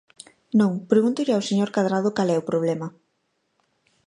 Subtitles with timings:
[0.59, 2.87] Non, pregúntolle ao señor Cadrado cal é o problema.